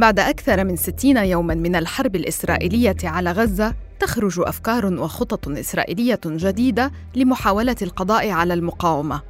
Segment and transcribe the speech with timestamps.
[0.00, 6.92] بعد أكثر من ستين يوماً من الحرب الإسرائيلية على غزة تخرج أفكار وخطط إسرائيلية جديدة
[7.14, 9.22] لمحاولة القضاء على المقاومة.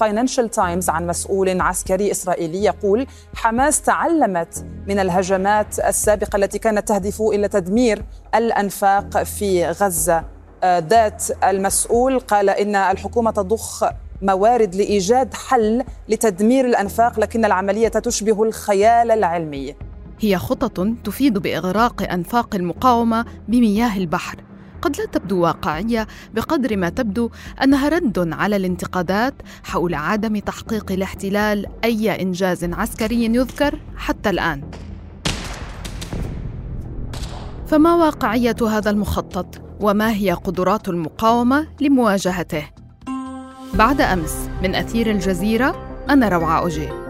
[0.00, 7.22] فاينانشال تايمز عن مسؤول عسكري إسرائيلي يقول حماس تعلمت من الهجمات السابقة التي كانت تهدف
[7.22, 8.04] إلى تدمير
[8.34, 10.24] الأنفاق في غزة.
[10.64, 13.84] ذات المسؤول قال إن الحكومة تضخ
[14.22, 19.87] موارد لإيجاد حل لتدمير الأنفاق لكن العملية تشبه الخيال العلمي.
[20.20, 24.36] هي خطط تفيد بإغراق أنفاق المقاومة بمياه البحر.
[24.82, 27.30] قد لا تبدو واقعية بقدر ما تبدو
[27.62, 34.62] أنها رد على الانتقادات حول عدم تحقيق الاحتلال أي إنجاز عسكري يذكر حتى الآن.
[37.66, 42.64] فما واقعية هذا المخطط؟ وما هي قدرات المقاومة لمواجهته؟
[43.74, 47.07] بعد أمس من أثير الجزيرة أنا روعة اوجي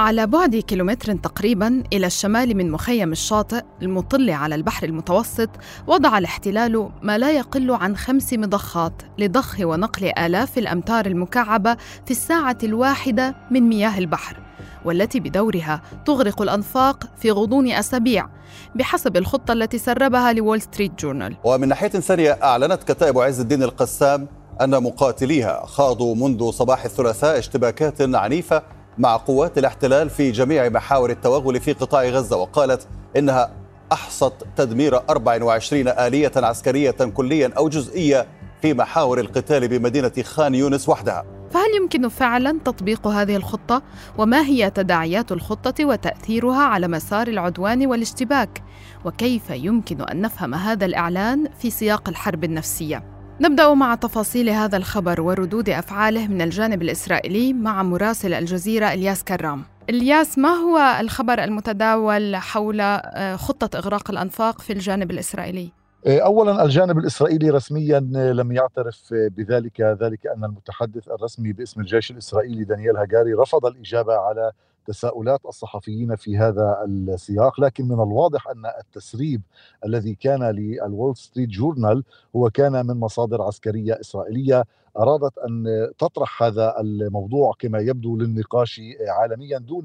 [0.00, 5.48] على بعد كيلومتر تقريبا إلى الشمال من مخيم الشاطئ المطل على البحر المتوسط
[5.86, 12.58] وضع الاحتلال ما لا يقل عن خمس مضخات لضخ ونقل آلاف الأمتار المكعبة في الساعة
[12.62, 14.36] الواحدة من مياه البحر
[14.84, 18.28] والتي بدورها تغرق الأنفاق في غضون أسابيع
[18.74, 21.36] بحسب الخطة التي سربها لول ستريت جورنال.
[21.44, 24.28] ومن ناحية ثانية أعلنت كتائب عز الدين القسام
[24.60, 28.62] أن مقاتليها خاضوا منذ صباح الثلاثاء اشتباكات عنيفة
[29.00, 33.52] مع قوات الاحتلال في جميع محاور التوغل في قطاع غزة وقالت إنها
[33.92, 38.26] أحصت تدمير 24 آلية عسكرية كليا أو جزئية
[38.62, 43.82] في محاور القتال بمدينة خان يونس وحدها فهل يمكن فعلا تطبيق هذه الخطة؟
[44.18, 48.62] وما هي تداعيات الخطة وتأثيرها على مسار العدوان والاشتباك؟
[49.04, 55.20] وكيف يمكن أن نفهم هذا الإعلان في سياق الحرب النفسية؟ نبدأ مع تفاصيل هذا الخبر
[55.20, 62.36] وردود أفعاله من الجانب الإسرائيلي مع مراسل الجزيرة إلياس كرام إلياس ما هو الخبر المتداول
[62.36, 65.72] حول آه، خطة إغراق الأنفاق في الجانب الإسرائيلي؟
[66.06, 68.00] آه، اولا الجانب الإسرائيلي رسميا
[68.32, 74.52] لم يعترف بذلك ذلك أن المتحدث الرسمي باسم الجيش الإسرائيلي دانيال هاجاري رفض الإجابة على
[74.86, 77.60] تساؤلات الصحفيين في هذا السياق.
[77.60, 79.42] لكن من الواضح أن التسريب
[79.84, 82.04] الذي كان للول ستريت جورنال
[82.36, 84.64] هو كان من مصادر عسكرية إسرائيلية
[84.98, 85.64] أرادت أن
[85.98, 89.84] تطرح هذا الموضوع كما يبدو للنقاش عالميا دون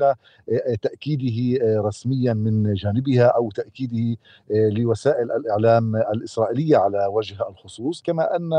[0.82, 4.18] تأكيده رسميا من جانبها أو تأكيده
[4.50, 8.50] لوسائل الإعلام الإسرائيلية على وجه الخصوص كما أن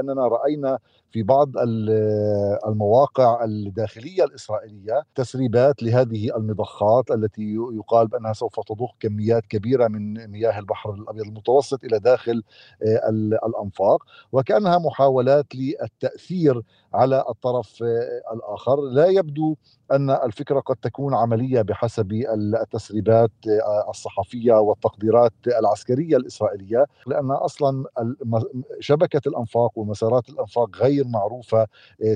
[0.00, 0.78] أننا رأينا
[1.16, 1.48] في بعض
[2.68, 10.58] المواقع الداخلية الإسرائيلية تسريبات لهذه المضخات التي يقال بأنها سوف تضخ كميات كبيرة من مياه
[10.58, 12.42] البحر الأبيض المتوسط إلى داخل
[13.46, 15.46] الأنفاق وكأنها محاولات
[15.82, 16.62] التاثير
[16.94, 17.82] على الطرف
[18.32, 18.80] الآخر.
[18.80, 19.56] لا يبدو
[19.92, 22.12] أن الفكرة قد تكون عملية بحسب
[22.62, 23.30] التسريبات
[23.88, 27.84] الصحفية والتقديرات العسكرية الإسرائيلية لأن أصلا
[28.80, 31.66] شبكة الأنفاق ومسارات الأنفاق غير معروفه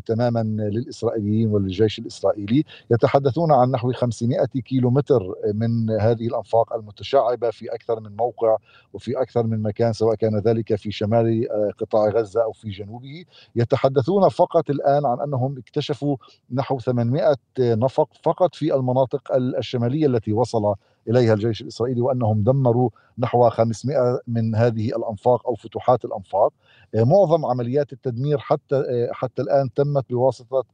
[0.06, 7.74] تماما للإسرائيليين وللجيش الإسرائيلي يتحدثون عن نحو 500 كيلو متر من هذه الأنفاق المتشعبة في
[7.74, 8.56] أكثر من موقع
[8.92, 11.48] وفي أكثر من مكان سواء كان ذلك في شمال
[11.78, 13.24] قطاع غزة أو في جنوبه.
[13.56, 16.16] يتحدثون فقط الآن عن أنهم اكتشفوا
[16.52, 20.74] نحو 800 نفق فقط في المناطق الشمالية التي وصل
[21.08, 26.52] إليها الجيش الإسرائيلي وأنهم دمروا نحو 500 من هذه الأنفاق أو فتوحات الأنفاق.
[26.94, 30.64] معظم عمليات التدمير حتى حتى الآن تمت بواسطة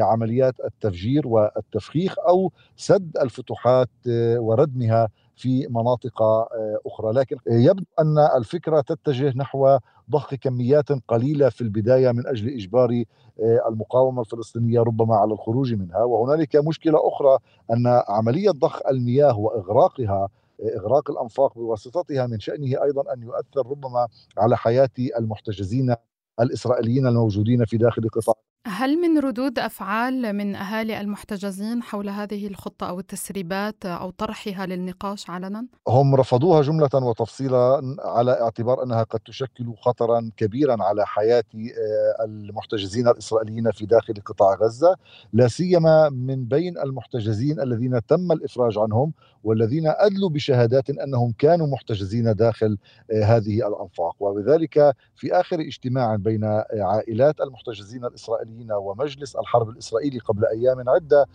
[0.00, 3.90] عمليات التفجير والتفخيخ أو سد الفتوحات
[4.36, 6.22] وردمها في مناطق
[6.86, 7.12] أخرى.
[7.12, 9.78] لكن يبدو أن الفكرة تتجه نحو
[10.10, 13.04] ضخ كميات قليلة في البداية من أجل إجبار
[13.68, 16.04] المقاومة الفلسطينية ربما على الخروج منها.
[16.04, 17.38] وهنالك مشكلة أخرى
[17.72, 20.28] أن عملية ضخ المياه وإغراقها
[20.76, 24.08] إغراق الأنفاق بواسطتها من شأنه أيضا أن يؤثر ربما
[24.38, 25.94] على حياة المحتجزين
[26.40, 28.34] الإسرائيليين الموجودين في داخل قطاع
[28.68, 35.30] هل من ردود أفعال من أهالي المحتجزين حول هذه الخطة أو التسريبات أو طرحها للنقاش
[35.30, 41.44] علنا؟ هم رفضوها جملة وتفصيلا على اعتبار أنها قد تشكل خطرا كبيرا على حياة
[42.24, 44.96] المحتجزين الإسرائيليين في داخل قطاع غزة،
[45.32, 49.12] لا سيما من بين المحتجزين الذين تم الإفراج عنهم
[49.44, 52.78] والذين أدلوا بشهادات أنهم كانوا محتجزين داخل
[53.12, 60.44] هذه الأنفاق، وبذلك في آخر اجتماع بين عائلات المحتجزين الإسرائيليين الإسرائيليين ومجلس الحرب الإسرائيلي قبل
[60.46, 61.26] أيام عدة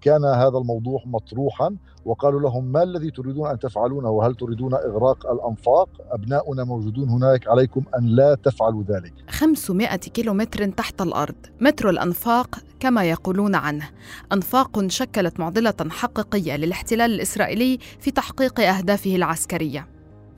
[0.00, 5.88] كان هذا الموضوع مطروحا وقالوا لهم ما الذي تريدون أن تفعلونه؟ وهل تريدون إغراق الأنفاق؟
[6.10, 9.12] أبناؤنا موجودون هناك عليكم أن لا تفعلوا ذلك.
[9.28, 11.34] 500 كيلومتر تحت الأرض.
[11.60, 13.88] مترو الأنفاق كما يقولون عنه.
[14.32, 19.86] أنفاق شكلت معضلة حقيقية للاحتلال الإسرائيلي في تحقيق أهدافه العسكرية.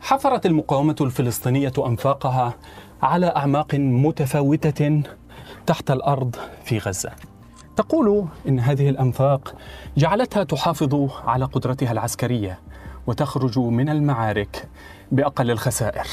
[0.00, 2.54] حفرت المقاومة الفلسطينية أنفاقها
[3.02, 5.02] على أعماق متفاوتة
[5.66, 7.10] تحت الأرض في غزة.
[7.76, 9.54] تقول إن هذه الأنفاق
[9.96, 12.58] جعلتها تحافظ على قدرتها العسكرية
[13.06, 14.68] وتخرج من المعارك
[15.12, 16.06] بأقل الخسائر.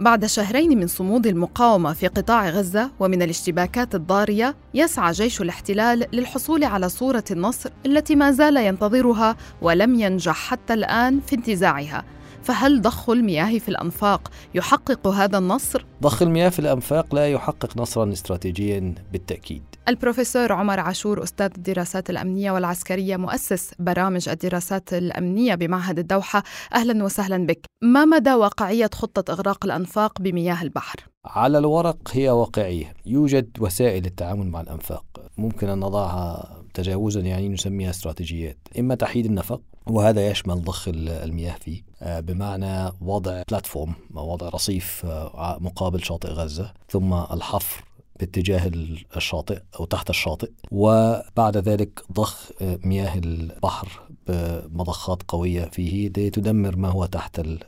[0.00, 6.64] بعد شهرين من صمود المقاومة في قطاع غزة ومن الاشتباكات الضارية يسعى جيش الاحتلال للحصول
[6.64, 12.04] على صورة النصر التي ما زال ينتظرها ولم ينجح حتى الآن في انتزاعها.
[12.42, 18.12] فهل ضخ المياه في الأنفاق يحقق هذا النصر؟ ضخ المياه في الأنفاق لا يحقق نصرا
[18.12, 19.62] استراتيجيا بالتأكيد.
[19.88, 26.42] البروفيسور عمر عاشور أستاذ الدراسات الأمنية والعسكرية مؤسس برامج الدراسات الأمنية بمعهد الدوحة.
[26.74, 27.64] أهلا وسهلا بك.
[27.82, 30.96] ما مدى واقعية خطة إغراق الأنفاق بمياه البحر؟
[31.26, 32.94] على الورق هي واقعية.
[33.06, 35.04] يوجد وسائل للتعامل مع الأنفاق.
[35.38, 38.58] ممكن أن نضعها تجاوزا يعني نسميها استراتيجيات.
[38.78, 41.88] إما تحييد النفق وهذا يشمل ضخ المياه فيه.
[42.02, 47.84] آه، بمعنى وضع بلاتفورم وضع رصيف آه، مقابل شاطئ غزة ثم الحفر
[48.20, 48.70] باتجاه
[49.16, 53.88] الشاطئ أو تحت الشاطئ وبعد ذلك ضخ آه، مياه البحر
[54.26, 57.58] بمضخات قوية فيه لتدمر ما هو تحت ال...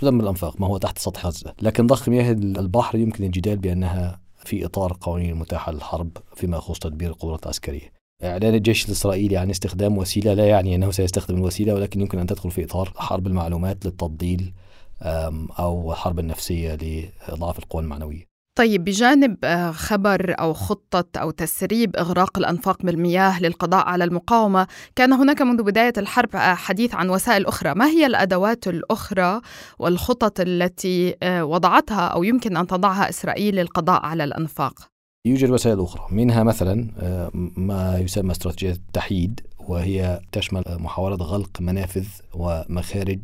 [0.00, 1.54] تدمر الأنفاق ما هو تحت سطح غزة.
[1.62, 7.10] لكن ضخ مياه البحر يمكن الجدال بأنها في إطار القوانين المتاحة للحرب فيما يخص تدبير
[7.10, 7.95] القدرات العسكرية.
[8.24, 12.50] إعلان الجيش الإسرائيلي عن استخدام وسيلة لا يعني أنه سيستخدم الوسيلة ولكن يمكن أن تدخل
[12.50, 14.52] في إطار حرب المعلومات للتضليل
[15.58, 22.38] أو الحرب النفسية لإضعاف القوى المعنوية طيب بجانب آه، خبر أو خطة أو تسريب إغراق
[22.38, 27.74] الأنفاق بالمياه للقضاء على المقاومة، كان هناك منذ بداية الحرب آه، حديث عن وسائل أخرى،
[27.74, 29.40] ما هي الأدوات الأخرى
[29.78, 34.95] والخطط التي آه، وضعتها أو يمكن أن تضعها إسرائيل للقضاء على الأنفاق؟
[35.26, 36.88] يوجد وسائل أخرى منها مثلا
[37.56, 43.20] ما يسمى استراتيجية التحييد وهي تشمل محاولة غلق منافذ ومخارج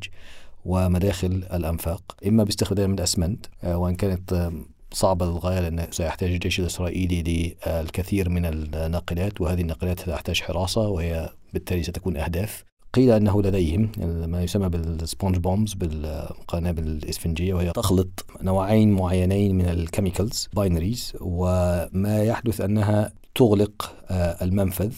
[0.64, 4.50] ومداخل الأنفاق إما باستخدام الأسمنت وإن كانت
[4.92, 11.82] صعبة للغاية لأن سيحتاج الجيش الإسرائيلي للكثير من الناقلات وهذه الناقلات ستحتاج حراسة وهي بالتالي
[11.82, 12.64] ستكون أهداف.
[12.92, 13.92] قيل أنه لديهم
[14.26, 21.12] ما يسمى بال sponge bombs بالقنابل الإسفنجية وهي تخلط نوعين معينين من ال chemicals binaries
[21.20, 24.92] وما يحدث أنها تغلق آه، المنفذ.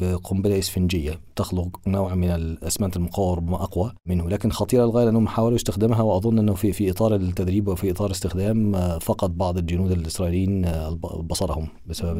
[0.00, 5.56] بقنبلة إسفنجية تخلق نوع من الأسمنت المقوى ربما أقوى منه لكن خطيرة للغاية لأنهم حاولوا
[5.56, 10.64] استخدامها وأظن أنه في, في إطار التدريب وفي إطار استخدام آه، فقد بعض الجنود الإسرائيليين
[10.64, 10.98] آه،
[11.30, 12.18] بصرهم بسبب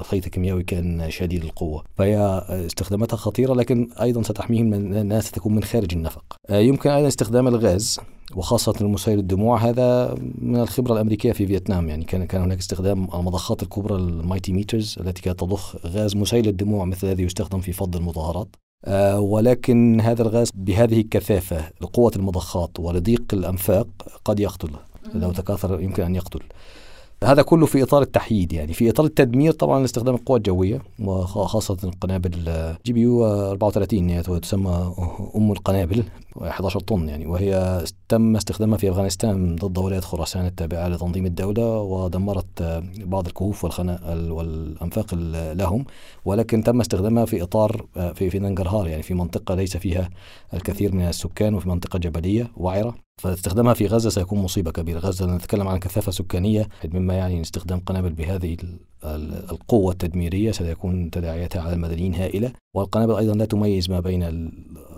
[0.00, 1.84] الخليط الكيميائي كان شديد القوة.
[1.96, 2.16] فهي
[2.50, 6.24] استخداماتها خطيرة لكن أيضا ستحميهم من الناس تكون من خارج النفق.
[6.50, 8.00] آه، يمكن أيضا استخدام الغاز.
[8.34, 11.88] وخاصة المسيل الدموع هذا من الخبرة الأمريكية في فيتنام.
[11.88, 16.48] يعني كان كان هناك استخدام المضخات الكبرى ال Mighty Mites التي كانت تضخ غاز مسيل
[16.48, 18.48] الدموع مثل الذي يستخدم في فض المظاهرات.
[18.84, 23.88] آه ولكن هذا الغاز بهذه الكثافة لقوة المضخات ولضيق الأنفاق
[24.24, 24.70] قد يقتل
[25.14, 26.40] لو تكاثر يمكن أن يقتل.
[27.24, 32.32] هذا كله في إطار التحييد يعني في إطار التدمير طبعا استخدام القوى الجوية وخاصة القنابل
[32.86, 34.94] GBU 34 يعني تسمى
[35.36, 36.04] أم القنابل
[36.42, 42.82] 11 طن يعني وهي تم استخدامها في أفغانستان ضد ولاية خراسان التابعة لتنظيم الدولة ودمرت
[42.96, 45.14] بعض الكهوف والأنفاق
[45.52, 45.84] لهم
[46.24, 50.10] ولكن تم استخدامها في إطار في في ننجرهار يعني في منطقة ليس فيها
[50.54, 53.05] الكثير من السكان وفي منطقة جبلية وعرة.
[53.22, 54.98] فاستخدامها في غزة سيكون مصيبة كبيرة.
[54.98, 58.56] غزة نتكلم عن كثافة سكانية مما يعني استخدام قنابل بهذه
[59.50, 62.52] القوة التدميرية سيكون تداعياتها على المدنيين هائلة.
[62.74, 64.52] والقنابل أيضا لا تميز ما بين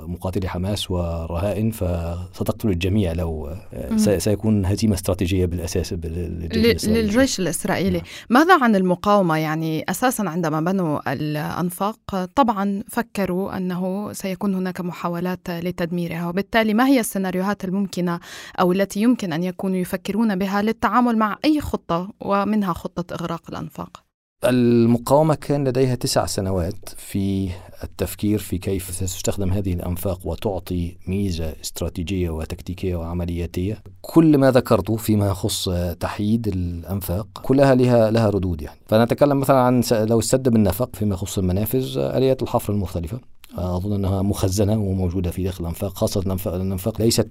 [0.09, 3.57] مقاتلي حماس والرهائن فستقتل الجميع لو
[3.97, 7.99] سيكون هزيمة استراتيجية بالأساس للجيش الإسرائيلي.
[7.99, 8.07] نعم.
[8.31, 16.29] ماذا عن المقاومة؟ يعني أساسا عندما بنوا الأنفاق طبعا فكروا أنه سيكون هناك محاولات لتدميرها
[16.29, 18.21] وبالتالي ما هي السيناريوهات الممكنة
[18.61, 24.08] أو التي يمكن أن يكونوا يفكرون بها للتعامل مع أي خطة ومنها خطة إغراق الأنفاق؟
[24.45, 27.51] المقاومة كان لديها تسع سنوات في
[27.85, 33.83] التفكير في كيف ستستخدم هذه الأنفاق وتعطي ميزة استراتيجية وتكتيكية وعملياتية.
[34.01, 35.69] كل ما ذكرته فيما يخص
[36.01, 38.81] تحييد الأنفاق كلها لها لها ردود يعني.
[38.87, 43.21] فنتكلم مثلا عن لو استد بالنفق فيما يخص المنافذ آليات الحفر المختلفة.
[43.55, 47.29] أظن أنها مخزنة وموجودة في داخل الأنفاق خاصة الأنفاق ليست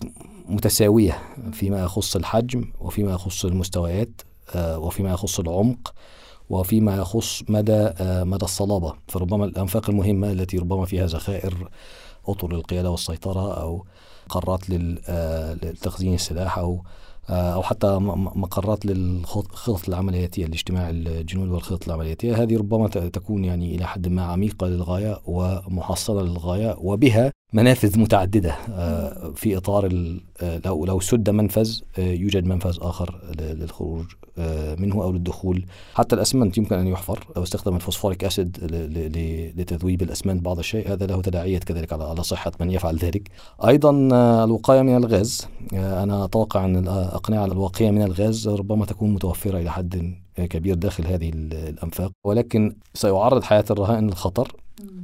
[0.50, 1.20] متساوية
[1.52, 4.22] فيما يخص الحجم وفيما يخص المستويات
[4.56, 5.94] آه، وفيما يخص العمق.
[6.50, 8.94] وفيما يخص مدى مدى الصلابة.
[9.08, 11.70] فربما الأنفاق المهمة التي ربما فيها ذخائر
[12.28, 13.86] أطر للقيادة والسيطرة أو
[14.30, 16.84] قارات لتخزين السلاح أو
[17.30, 17.98] آه، أو حتى
[18.36, 22.44] مقرات للخطط العملياتية لاجتماع الجنود والخطط العملياتية.
[22.44, 29.32] هذه ربما تكون يعني إلى حد ما عميقة للغاية ومحصله للغاية وبها منافذ متعددة آه،
[29.36, 29.86] في إطار
[30.42, 34.06] آه، لو لو سد منفذ يوجد منفذ آخر للخروج
[34.78, 35.66] منه أو للدخول.
[35.94, 38.58] حتى الأسمنت يمكن أن يحفر لو استخدم الفوسفوريك أسيد
[39.58, 40.92] لتذويب الأسمنت بعض الشيء.
[40.92, 43.32] هذا له تداعيات كذلك على صحة من يفعل ذلك.
[43.68, 43.92] أيضا
[44.44, 45.48] الوقاية من الغاز.
[45.74, 51.32] أنا أتوقع أن الأقنعة الواقية من الغاز ربما تكون متوفرة إلى حد كبير داخل هذه
[51.34, 52.12] الأنفاق.
[52.24, 54.52] ولكن سيعرض حياة الرهائن للخطر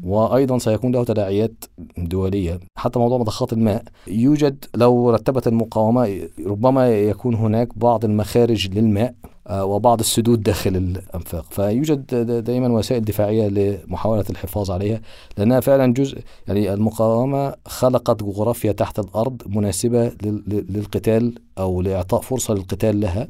[0.03, 1.63] وأيضا سيكون له تداعيات
[1.97, 2.59] دولية.
[2.75, 9.13] حتى موضوع مضخات الماء يوجد لو رتبت المقاومة ربما يكون هناك بعض المخارج للماء
[9.47, 11.45] آه، وبعض السدود داخل الأنفاق.
[11.51, 12.05] فيوجد
[12.43, 15.01] دائما وسائل دفاعية لمحاولة الحفاظ عليها
[15.37, 20.11] لأنها فعلا جزء يعني المقاومة خلقت جغرافيا تحت الأرض مناسبة
[20.47, 23.27] للقتال أو لإعطاء فرصة للقتال لها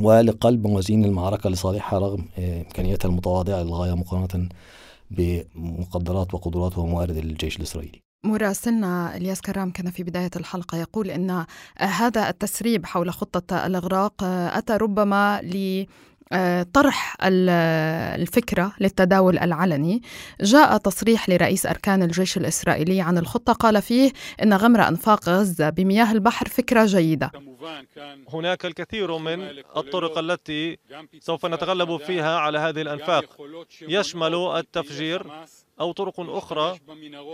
[0.00, 4.48] ولقلب موازين المعركة لصالحها رغم آه، إمكانياتها المتواضعة للغاية مقارنة
[5.16, 8.00] بمقدرات وقدرات وموارد الجيش الإسرائيلي.
[8.24, 11.46] مراسلنا إلياس كرام كان في بداية الحلقة يقول أن
[11.78, 15.86] هذا التسريب حول خطة الإغراق أتى ربما ل
[16.72, 20.02] طرح الفكرة للتداول العلني.
[20.40, 24.12] جاء تصريح لرئيس أركان الجيش الإسرائيلي عن الخطة قال فيه
[24.42, 27.30] إن غمر أنفاق غزة بمياه البحر فكرة جيدة.
[28.28, 29.42] هناك الكثير من
[29.76, 30.78] الطرق التي
[31.20, 33.24] سوف نتغلب فيها على هذه الأنفاق.
[33.82, 35.26] يشمل التفجير
[35.82, 36.78] أو طرق أخرى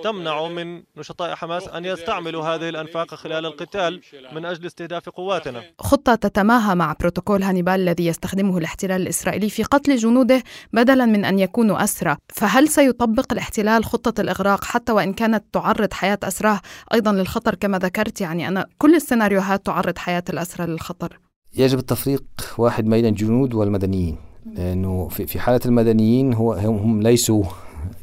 [0.04, 4.00] تمنع من نشطاء حماس أن يستعملوا هذه الأنفاق خلال القتال
[4.32, 5.62] من أجل استهداف قواتنا.
[5.78, 11.38] خطة تتماهى مع بروتوكول هانيبال الذي يستخدمه الاحتلال الإسرائيلي في قتل جنوده بدلا من أن
[11.38, 12.16] يكونوا أسرى.
[12.28, 16.60] فهل سيطبق الاحتلال خطة الإغراق حتى وإن كانت تعرض حياة أسراه
[16.94, 21.20] أيضا للخطر كما ذكرت؟ يعني أنا كل السيناريوهات تعرض حياة الأسرى للخطر.
[21.56, 22.24] يجب التفريق
[22.58, 27.44] واحد بين الجنود والمدنيين لأنه في حالة المدنيين هو هم ليسوا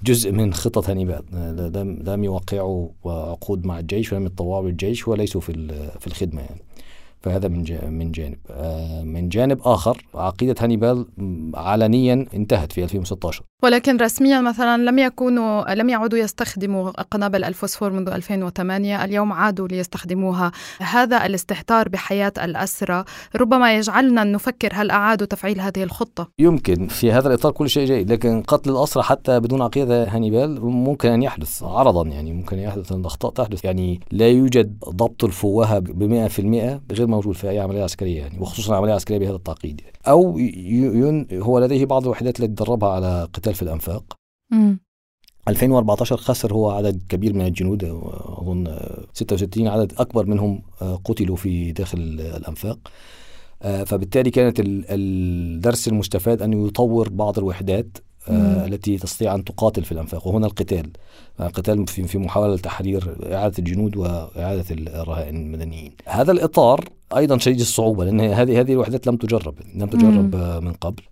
[0.03, 1.23] جزء من خطط هانيبال
[2.05, 5.67] لم يوقعوا عقود مع الجيش ولم يتطوعوا للجيش وليسوا في
[5.99, 6.61] في الخدمة يعني.
[7.21, 8.37] فهذا من من جانب.
[8.49, 11.05] آه، من جانب آخر عقيدة هانيبال
[11.55, 18.09] علنيا انتهت في 2016 ولكن رسميا مثلا لم يكونوا لم يعودوا يستخدموا قنابل الفوسفور منذ
[18.09, 20.51] 2008 اليوم عادوا ليستخدموها.
[20.79, 23.03] هذا الاستهتار بحياة الاسرى
[23.35, 28.11] ربما يجعلنا نفكر هل أعادوا تفعيل هذه الخطة؟ يمكن في هذا الإطار كل شيء جيد
[28.11, 32.99] لكن قتل الاسرى حتى بدون عقيدة هانيبال ممكن أن يحدث عرضا يعني ممكن يحدث أن
[32.99, 33.65] الأخطاء تحدث.
[33.65, 36.29] يعني لا يوجد ضبط الفوهة ب
[36.89, 39.81] 100% غير موجود في أي عملية عسكرية يعني وخصوصا عملية عسكرية بهذا التعقيد.
[39.81, 39.95] يعني.
[40.07, 40.39] أو
[41.33, 44.13] هو لديه بعض الوحدات التي دربها على قتال في الأنفاق.
[44.51, 44.73] م.
[45.47, 48.77] 2014 خسر هو عدد كبير من الجنود أظن
[49.13, 51.97] 66 عدد أكبر منهم قتلوا في داخل
[52.37, 52.79] الأنفاق.
[53.61, 57.97] آه، فبالتالي كانت الدرس المستفاد أن يطور بعض الوحدات
[58.29, 60.27] آه التي تستطيع أن تقاتل في الأنفاق.
[60.27, 60.89] وهنا القتال.
[61.39, 65.91] القتال في في محاولة لتحرير إعادة الجنود وإعادة الرهائن المدنيين.
[66.05, 66.85] هذا الإطار
[67.17, 70.65] أيضا شديد الصعوبة لأن هذه هذه الوحدات لم تجرب لم تجرب مم.
[70.65, 71.03] من قبل.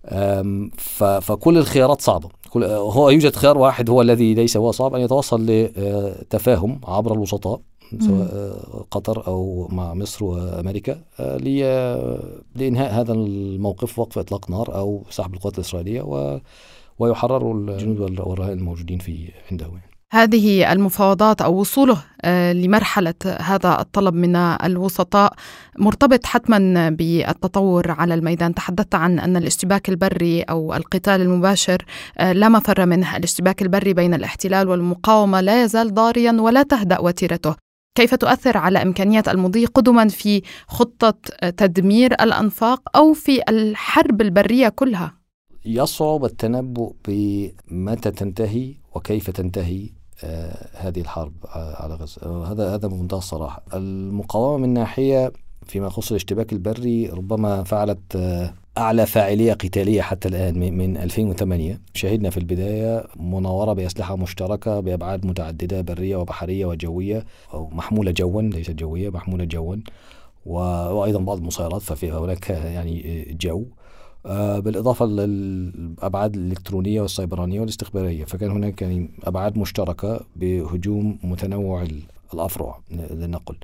[1.20, 2.28] فكل الخيارات صعبة.
[2.50, 7.60] كل هو يوجد خيار واحد هو الذي ليس هو صعب أن يتوصل لتفاهم عبر الوسطاء
[8.00, 8.56] سواء
[8.90, 11.00] قطر أو مع مصر وأمريكا
[12.56, 16.02] لإنهاء هذا الموقف وقف إطلاق نار أو سحب القوات الإسرائيلية.
[16.02, 16.40] و
[16.98, 19.94] ويحرروا الجنود والرهائن الموجودين في عنده يعني.
[20.12, 25.32] هذه المفاوضات أو وصوله آه، لمرحلة هذا الطلب من الوسطاء
[25.78, 31.84] مرتبط حتما بالتطور على الميدان، تحدثت عن أن الاشتباك البري أو القتال المباشر
[32.18, 37.54] آه، لا مفر منه، الاشتباك البري بين الاحتلال والمقاومة لا يزال ضاريا ولا تهدأ وتيرته.
[37.94, 41.14] كيف تؤثر على امكانيه المضي قدما في خطة
[41.56, 45.23] تدمير الأنفاق أو في الحرب البرية كلها؟
[45.64, 49.88] يصعب التنبؤ بمتى تنتهي وكيف تنتهي
[50.24, 53.62] آه هذه الحرب على غزة آه هذا هذا بمنتهى الصراحة.
[53.74, 55.32] المقاومة من ناحية
[55.66, 62.30] فيما يخص الاشتباك البري ربما فعلت آه أعلى فاعلية قتالية حتى الآن من 2008 شهدنا
[62.30, 69.10] في البداية مناورة بأسلحة مشتركة بأبعاد متعددة برية وبحرية وجوية أو محمولة جوا ليست جوية
[69.10, 69.76] محمولة جوا
[70.46, 73.60] وأيضا بعض المسيرات ففي هناك يعني جو.
[73.60, 73.84] آه،
[74.60, 78.24] بالإضافة للأبعاد الإلكترونية والسيبرانية والاستخبارية.
[78.24, 81.86] فكان هناك يعني أبعاد مشتركة بهجوم متنوع
[82.34, 83.56] الأفرع لنقل.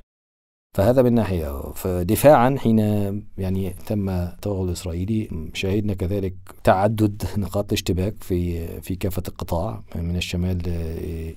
[0.77, 1.71] فهذا من ناحية.
[1.71, 2.79] فدفاعا حين
[3.37, 10.61] يعني تم التوغل الإسرائيلي شهدنا كذلك تعدد نقاط الاشتباك في في كافة القطاع من الشمال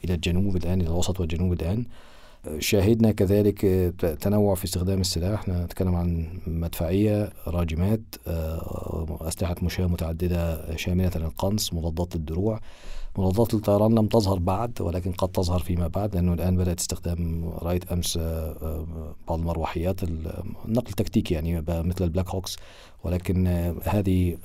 [0.05, 1.85] إلى الجنوب الآن إلى الوسط والجنوب الآن.
[2.59, 3.61] شاهدنا كذلك
[4.21, 5.49] تنوع في استخدام السلاح.
[5.49, 8.01] نتكلم عن مدفعية راجمات
[9.21, 12.61] أسلحة مشاة متعددة شاملة القنص مضادات للدروع.
[13.19, 17.93] مضادات الطيران لم تظهر بعد ولكن قد تظهر فيما بعد لأنه الآن بدأت استخدام رأيت
[17.93, 18.19] أمس
[19.29, 20.03] بعض المروحيات.
[20.03, 22.57] النقل التكتيكي يعني مثل ال Black Hawks.
[23.05, 23.47] ولكن
[23.85, 24.37] هذه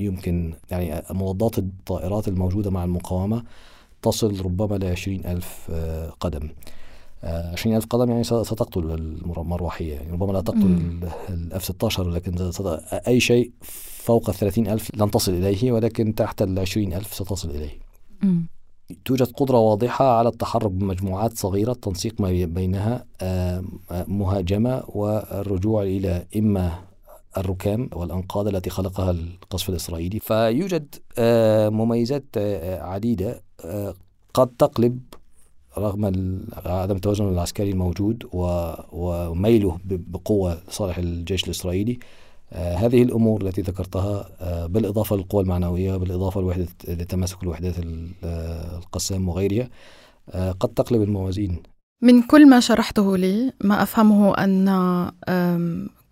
[0.00, 3.44] يمكن يعني مضادات الطائرات الموجودة مع المقاومة
[4.02, 4.84] تصل ربما ل
[5.26, 5.70] ألف
[6.20, 6.48] قدم.
[7.24, 9.94] 20 ألف قدم يعني ستقتل المروحية.
[9.94, 12.50] يعني ربما لا تقتل ال F 16 ولكن
[12.92, 13.52] أي شيء
[14.00, 17.78] فوق ال 30 ألف لن تصل إليه ولكن تحت ال 20 ألف ستصل إليه.
[19.04, 23.06] توجد قدرة واضحة على التحرك بمجموعات صغيرة تنسيق ما بينها
[24.08, 26.78] مهاجمة والرجوع إلى إما
[27.36, 30.18] الركام والأنقاض التي خلقها القصف الإسرائيلي.
[30.18, 30.94] فيوجد
[31.72, 32.24] مميزات
[32.80, 33.42] عديدة
[34.34, 35.00] قد تقلب
[35.78, 36.04] رغم
[36.66, 38.26] عدم التوازن العسكري الموجود
[38.92, 41.98] وميله بقوة لصالح الجيش الإسرائيلي
[42.52, 47.74] آه هذه الأمور التي ذكرتها آه بالإضافة للقوى المعنوية بالإضافة لوحدة لتماسك الوحدات
[48.24, 49.68] القسام وغيرها
[50.30, 51.62] آه قد تقلب الموازين.
[52.02, 55.10] من كل ما شرحته لي ما أفهمه أن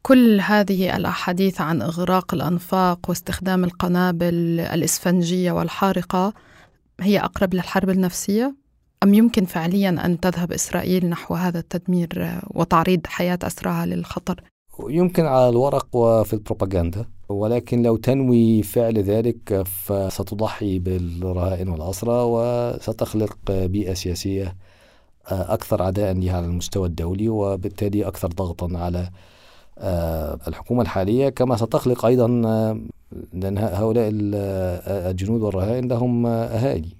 [0.02, 6.34] كل هذه الأحاديث عن إغراق الأنفاق واستخدام القنابل الإسفنجية والحارقة
[7.00, 8.54] هي أقرب للحرب النفسية.
[9.02, 14.42] أم يمكن فعليا أن تذهب إسرائيل نحو هذا التدمير وتعريض حياة أسراها للخطر؟
[14.88, 23.94] يمكن على الورق وفي البروباغندا ولكن لو تنوي فعل ذلك فستضحي بالرهائن والأسرى وستخلق بيئة
[23.94, 24.56] سياسية
[25.26, 29.10] أكثر عداء لها على المستوى الدولي وبالتالي أكثر ضغطا على
[30.48, 32.26] الحكومة الحالية كما ستخلق أيضا
[33.32, 34.08] لأن هؤلاء
[35.10, 36.97] الجنود والرهائن لهم أهالي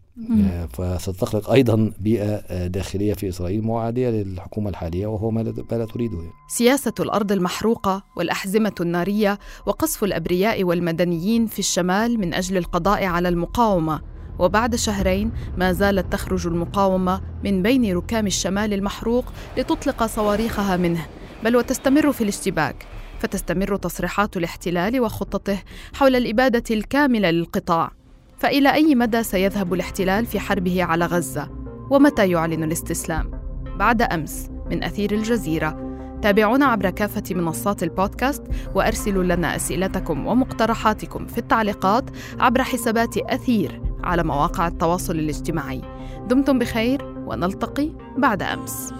[0.72, 6.32] فستخلق أيضا بيئة داخلية في إسرائيل معادية للحكومة الحالية وهو ما لا تريده يعني.
[6.48, 14.00] سياسة الأرض المحروقة والأحزمة النارية وقصف الأبرياء والمدنيين في الشمال من أجل القضاء على المقاومة.
[14.38, 19.24] وبعد شهرين ما زالت تخرج المقاومة من بين ركام الشمال المحروق
[19.56, 21.06] لتطلق صواريخها منه.
[21.44, 22.86] بل وتستمر في الاشتباك.
[23.18, 25.62] فتستمر تصريحات الاحتلال وخطته
[25.92, 27.97] حول الإبادة الكاملة للقطاع.
[28.38, 31.48] فإلى أي مدى سيذهب الاحتلال في حربه على غزة؟
[31.90, 33.30] ومتى يعلن الاستسلام؟
[33.78, 35.88] بعد أمس من أثير الجزيرة
[36.22, 38.42] تابعونا عبر كافة منصات البودكاست
[38.74, 42.04] وأرسلوا لنا أسئلتكم ومقترحاتكم في التعليقات
[42.40, 45.82] عبر حسابات أثير على مواقع التواصل الاجتماعي
[46.28, 48.92] دمتم بخير ونلتقي بعد أمس